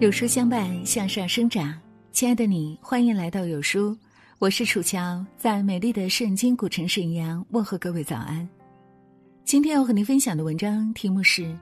[0.00, 1.78] 有书相伴，向上生长。
[2.10, 3.94] 亲爱的你，欢迎来到有书，
[4.38, 8.48] 我是楚乔，在美丽的圣经古城沈阳问候各位早安。
[9.44, 11.42] 今天要和您分享的文章题目是《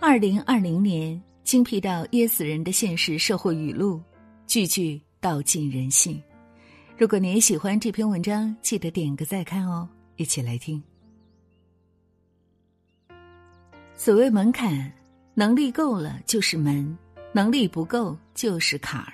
[0.00, 3.96] 二零二零年精辟到噎死人的现实社会语录》，
[4.46, 6.22] 句句道尽人性。
[6.98, 9.88] 如果你也喜欢这篇文章，记得点个再看哦。
[10.16, 10.82] 一起来听。
[13.96, 14.92] 所谓门槛，
[15.32, 16.94] 能力够了就是门。
[17.38, 19.12] 能力不够就是坎儿，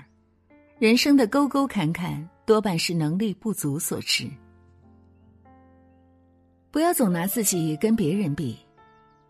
[0.79, 4.27] 人生的沟沟坎坎多半是能力不足所致。
[6.71, 8.57] 不要总拿自己跟别人比，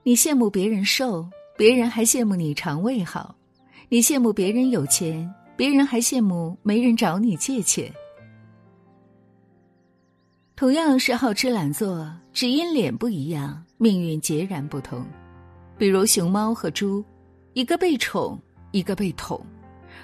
[0.04, 3.34] 你羡慕别人瘦，别人还羡慕你肠胃好；
[3.88, 7.92] 你羡慕别人有钱，别人还羡慕没人找你借钱。
[10.54, 15.04] 同样是好吃懒做，只因脸不一样，命运截然不同。
[15.76, 17.04] 比如熊猫和猪，
[17.54, 18.40] 一个被宠。
[18.74, 19.40] 一个被捅，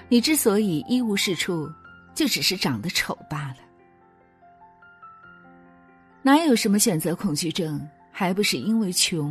[0.07, 1.69] 你之所以一无是处，
[2.15, 3.57] 就只是长得丑罢了。
[6.21, 9.29] 哪有什么选择恐惧症，还不是因为穷；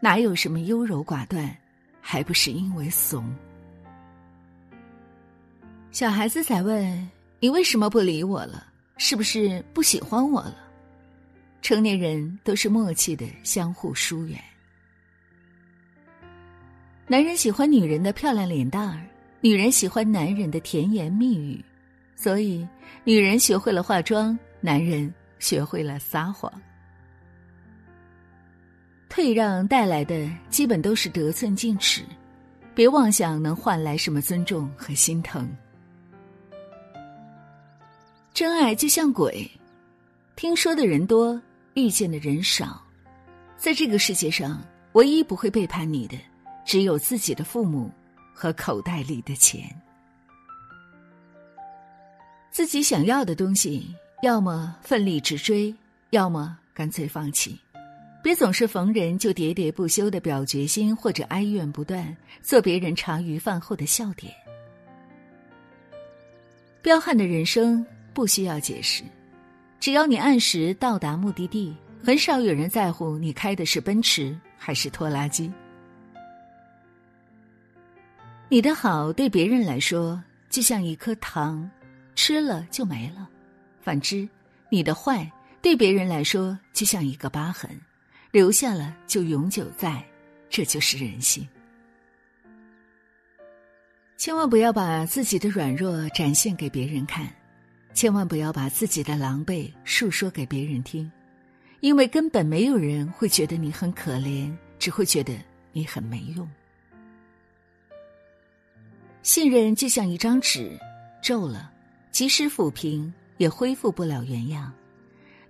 [0.00, 1.54] 哪有什么优柔寡断，
[2.00, 3.30] 还不是因为怂。
[5.92, 10.56] 小孩子在问你为什么不理我了，是不是不喜欢我了？
[11.60, 14.42] 成年人都是默契的相互疏远。
[17.06, 18.98] 男人喜欢女人的漂亮脸蛋儿，
[19.42, 21.62] 女人喜欢男人的甜言蜜语，
[22.16, 22.66] 所以
[23.04, 26.50] 女人学会了化妆，男人学会了撒谎。
[29.10, 32.02] 退让带来的基本都是得寸进尺，
[32.74, 35.46] 别妄想能换来什么尊重和心疼。
[38.32, 39.48] 真爱就像鬼，
[40.36, 41.38] 听说的人多，
[41.74, 42.82] 遇见的人少，
[43.58, 44.60] 在这个世界上，
[44.94, 46.16] 唯一不会背叛你的。
[46.64, 47.90] 只有自己的父母
[48.32, 49.64] 和口袋里的钱。
[52.50, 55.74] 自己想要的东西，要么奋力直追，
[56.10, 57.58] 要么干脆放弃。
[58.22, 64.32] 别总是逢人就喋喋不休的表决心，或者哀怨不断，做别人茶余饭后的笑点。
[66.80, 67.84] 彪悍的人生
[68.14, 69.02] 不需要解释，
[69.80, 75.52] 只要你按时到达目的地，很少有人在乎你开的是奔驰还是拖拉机。
[78.48, 81.68] 你的好对别人来说就像一颗糖，
[82.14, 83.26] 吃了就没了；
[83.80, 84.28] 反之，
[84.70, 85.28] 你的坏
[85.60, 87.68] 对别人来说就像一个疤痕，
[88.30, 90.04] 留下了就永久在。
[90.50, 91.48] 这就是人性。
[94.16, 97.28] 千万不要把自己的软弱展现给别人看，
[97.92, 101.10] 千万不要把自己的狼狈述说给别人听，
[101.80, 105.34] 因为根本没有人会觉得你很可怜，只会觉得
[105.72, 106.48] 你很没用。
[109.24, 110.78] 信任就像一张纸，
[111.22, 111.72] 皱了，
[112.12, 114.70] 即使抚平也恢复不了原样。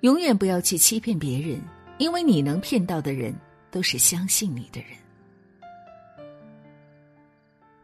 [0.03, 1.61] 永远不要去欺骗别人，
[1.99, 3.35] 因为你能骗到的人
[3.73, 4.91] 都是相信你的人。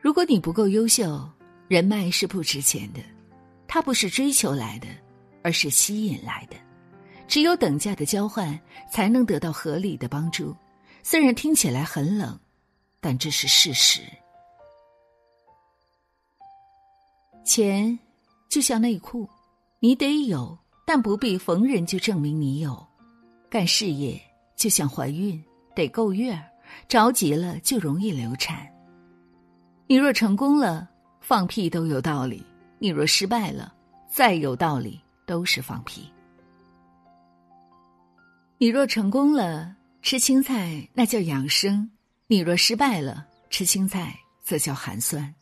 [0.01, 1.29] 如果你不够优秀，
[1.67, 3.01] 人脉是不值钱的，
[3.67, 4.87] 它不是追求来的，
[5.43, 6.57] 而是吸引来的。
[7.27, 8.57] 只有等价的交换，
[8.93, 10.55] 才能得到合理的帮助。
[11.03, 12.39] 虽然听起来很冷，
[13.01, 14.03] 但这是事实。
[17.45, 17.99] 钱
[18.49, 19.29] 就像内裤，
[19.81, 20.57] 你得有，
[20.87, 22.73] 但不必逢人就证明你有；
[23.49, 24.21] 干事业
[24.57, 25.43] 就像怀孕，
[25.75, 26.45] 得够月儿，
[26.89, 28.67] 着急了就容易流产。
[29.87, 30.89] 你若成功了，
[31.21, 32.45] 放屁都有道理；
[32.79, 33.75] 你若失败了，
[34.09, 36.09] 再有道理都是放屁。
[38.59, 41.89] 你若成功了，吃青菜那叫养生；
[42.27, 45.35] 你若失败了，吃青菜则叫寒酸。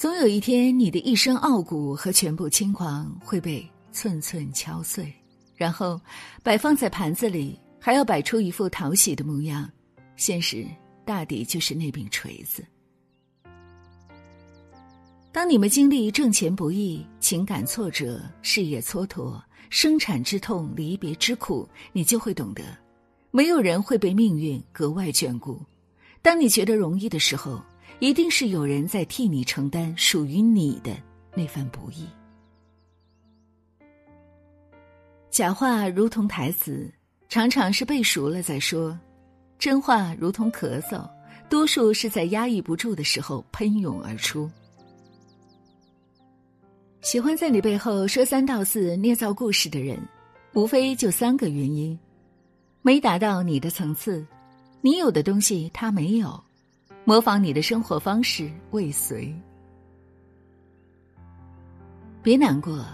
[0.00, 5.12] 总有一天，你的一身傲骨和全部轻狂会被寸寸敲碎，
[5.54, 6.00] 然后
[6.42, 9.70] 摆放在盘子里，还要摆出一副讨喜的模样。
[10.16, 10.66] 现实
[11.04, 12.64] 大抵就是那柄锤子。
[15.32, 19.38] 当你们经历挣钱不易、情感挫折、事业蹉跎、
[19.68, 22.64] 生产之痛、离别之苦，你就会懂得，
[23.30, 25.60] 没有人会被命运格外眷顾。
[26.22, 27.62] 当你觉得容易的时候。
[28.00, 30.96] 一定是有人在替你承担属于你的
[31.34, 32.06] 那份不易。
[35.30, 36.90] 假话如同台词，
[37.28, 38.96] 常常是背熟了再说；
[39.58, 41.08] 真话如同咳嗽，
[41.50, 44.50] 多数是在压抑不住的时候喷涌而出。
[47.02, 49.98] 喜欢在你背后说三道四、捏造故事的人，
[50.54, 51.98] 无非就三个原因：
[52.80, 54.26] 没达到你的层次，
[54.80, 56.42] 你有的东西他没有。
[57.10, 59.34] 模仿你的生活方式，未遂。
[62.22, 62.86] 别难过，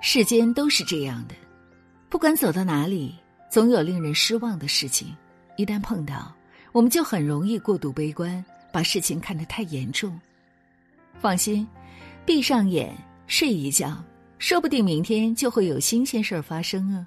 [0.00, 1.34] 世间都是这样的，
[2.08, 3.14] 不管走到哪里，
[3.50, 5.14] 总有令人失望的事情。
[5.58, 6.34] 一旦碰到，
[6.72, 8.42] 我们就很容易过度悲观，
[8.72, 10.18] 把事情看得太严重。
[11.20, 11.68] 放心，
[12.24, 12.96] 闭上眼
[13.26, 14.02] 睡一觉，
[14.38, 17.06] 说不定明天就会有新鲜事儿发生啊。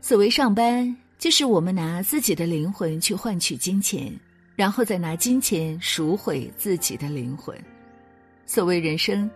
[0.00, 4.16] 所谓上班，就是我们拿自己的灵魂去换取金钱，
[4.54, 7.56] 然后再拿金钱赎回自己的灵魂。
[8.46, 9.28] 所谓人生，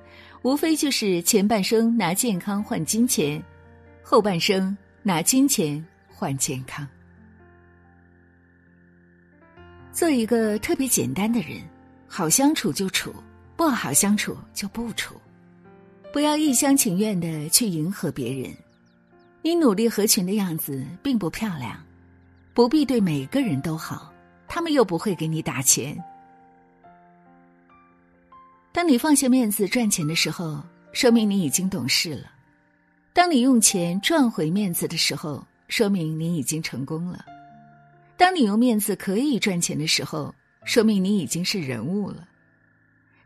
[0.43, 3.43] 无非就是前半生拿健康换金钱，
[4.01, 6.87] 后半生拿金钱换健康。
[9.93, 11.61] 做一个特别简单的人，
[12.07, 13.13] 好相处就处，
[13.57, 15.17] 不好相处就不处，
[16.13, 18.55] 不要一厢情愿的去迎合别人。
[19.45, 21.77] 你努力合群的样子并不漂亮，
[22.55, 24.13] 不必对每个人都好，
[24.47, 26.01] 他们又不会给你打钱。
[28.71, 30.63] 当你放下面子赚钱的时候，
[30.93, 32.29] 说明你已经懂事了；
[33.13, 37.19] 当你用钱赚回面子的时候，说明你已经成功了；
[38.17, 40.33] 当你用面子可以赚钱的时候，
[40.65, 42.25] 说明你已经是人物了；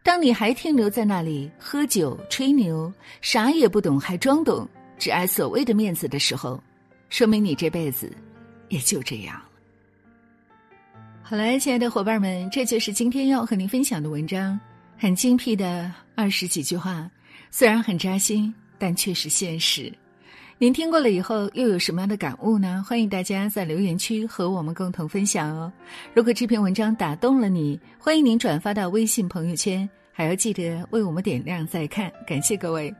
[0.02, 2.90] 当你还停留在那里喝酒吹牛，
[3.20, 4.66] 啥也不懂还装懂。
[4.98, 6.62] 只爱所谓的面子的时候，
[7.08, 8.10] 说明你这辈子
[8.68, 9.42] 也就这样了。
[11.22, 14.58] 好了，亲爱的伙伴们，这就是今天要和您分享的文章，
[14.96, 17.10] 很精辟的二十几句话，
[17.50, 19.92] 虽然很扎心，但却是现实。
[20.58, 22.82] 您听过了以后，又有什么样的感悟呢？
[22.88, 25.70] 欢迎大家在留言区和我们共同分享哦。
[26.14, 32.94] 如果这篇文章打动了你，欢迎您转发到微信朋友圈，还要记得为我们点亮再看，感谢各位。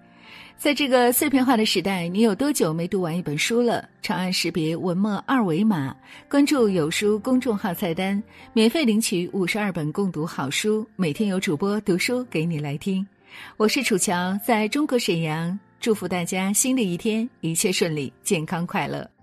[0.56, 3.86] 在这个碎片化的时代，你有多久没读完一本书了？
[4.00, 5.94] 长按识别文末二维码，
[6.30, 13.06] 关注“有书”公众号菜单，免费领取五十二本共读好书，每天有主播读书给你来听。
[13.58, 19.15] 我是楚乔，在中国沈阳，祝福大家新的一天一切顺利，健康快乐。